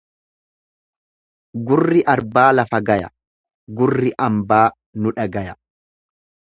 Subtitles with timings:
[1.67, 3.13] Gurri arbaa lafa gaya,
[3.83, 4.67] gurri ambaa
[5.01, 5.59] nu dhagaya.